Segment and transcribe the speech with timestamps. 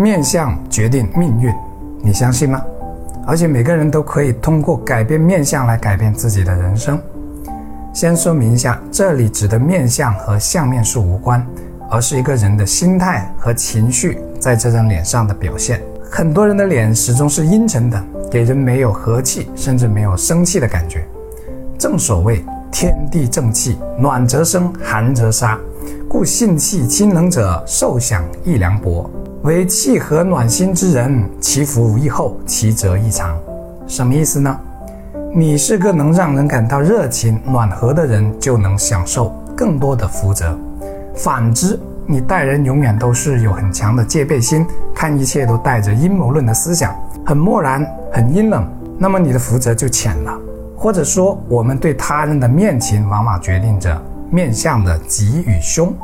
[0.00, 1.54] 面相决定命运，
[2.00, 2.58] 你相信吗？
[3.26, 6.98] 而且每个人都可以通过改变面相来改变自己的人生。
[7.92, 11.46] 先说明一下，这里指的面相和相面术无关，
[11.90, 15.82] 而是一个人的心态和情绪在这张脸上的表现。
[16.10, 21.06] 很多人的脸始终是阴沉的，给人没有和气，甚至没有生气的感觉。
[21.78, 22.42] 正所谓
[22.72, 25.58] 天地正气，暖则生，寒则杀。
[26.08, 29.08] 故性气清冷者，寿享易凉薄；
[29.42, 33.34] 为气和暖心之人，其福无益厚，其泽益长。
[33.86, 34.54] 什么意思呢？
[35.34, 40.58] 你是个能让人感到热情暖和的人，就能享受更多的福泽。
[41.14, 48.68] 反之，你待人永远都是有很强的戒备心，看一切都带着阴谋论的思想，很漠然，很阴冷，
[48.98, 50.38] 那么你的福泽就浅了。
[50.76, 53.98] 或者说，我们对他人的面情，往往决定着
[54.30, 55.94] 面相的吉与凶。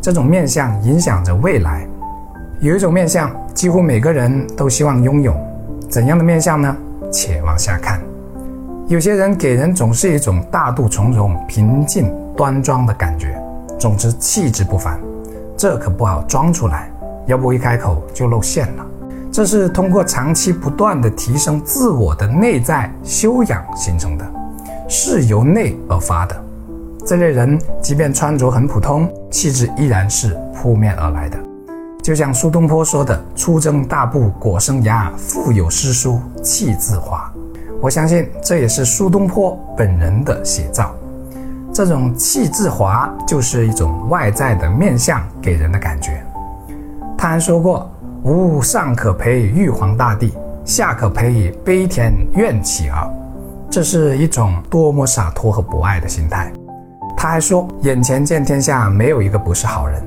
[0.00, 1.84] 这种面相影响着未来。
[2.64, 5.36] 有一种面相，几乎每个人都希望拥有，
[5.86, 6.74] 怎样的面相呢？
[7.12, 8.00] 且往下看。
[8.88, 13.38] 有些人给人总是一种大度从容、平静端庄的感觉，
[13.78, 14.98] 总之气质不凡。
[15.58, 16.90] 这可不好装出来，
[17.26, 18.86] 要不一开口就露馅了。
[19.30, 24.24] 这是通过长期不断的提升自我的内在修养形成的，
[24.88, 26.34] 是由内而发的。
[27.04, 31.36] 这类人即便穿着很普通，气质依然是扑面而来的。
[32.04, 37.32] 就像苏东坡说的：“出征大步裹生涯，腹有诗书气自华。”
[37.80, 40.94] 我相信这也是苏东坡本人的写照。
[41.72, 46.22] 这种气自华，就是一种外在的面相给人的感觉。
[47.16, 47.90] 他还说过
[48.22, 53.10] ：“吾上可陪玉皇大帝，下可陪悲天怨乞儿。”
[53.70, 56.52] 这是一种多么洒脱和博爱的心态。
[57.16, 60.02] 他还说：“眼前见天下没有一个不是好人。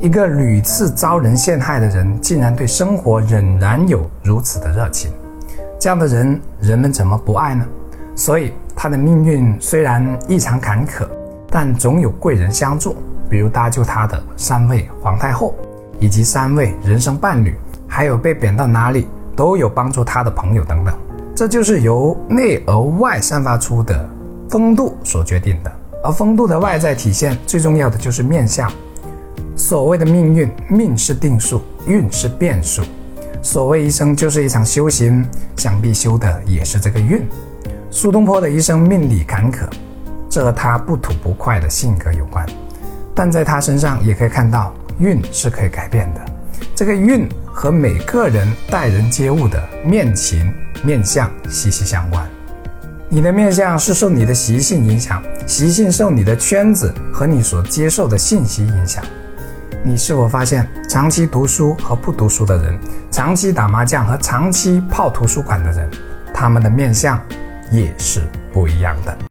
[0.00, 5.10] 一个屡次遭人陷害的人，竟然对生活仍然有如此的热情。”
[5.80, 7.64] 这样的人，人们怎么不爱呢？
[8.14, 11.04] 所以他的命运虽然异常坎坷，
[11.50, 12.94] 但总有贵人相助，
[13.28, 15.54] 比如搭救他的三位皇太后，
[15.98, 17.56] 以及三位人生伴侣，
[17.88, 20.94] 还有被贬到哪里都有帮助他的朋友等等。
[21.34, 24.08] 这就是由内而外散发出的
[24.48, 25.72] 风度所决定的。
[26.04, 28.70] 而风度的外在体现，最重要的就是面相。
[29.68, 32.82] 所谓的命运，命是定数，运是变数。
[33.42, 35.22] 所谓一生就是一场修行，
[35.56, 37.28] 想必修的也是这个运。
[37.90, 39.68] 苏东坡的一生命里坎坷，
[40.30, 42.46] 这和他不吐不快的性格有关。
[43.14, 46.20] 但在他身上也可以看到，运是可以改变的。
[46.74, 50.50] 这个运和每个人待人接物的面情、
[50.82, 52.26] 面相息息相关。
[53.10, 59.04] 你的面相是受你的习性影响，习性受你的圈子和你所接受的信息影响。
[59.84, 62.78] 你是否发现，长期读书和不读书的人，
[63.10, 65.90] 长期打麻将和长期泡图书馆的人，
[66.32, 67.20] 他们的面相
[67.70, 68.22] 也是
[68.52, 69.18] 不一样的。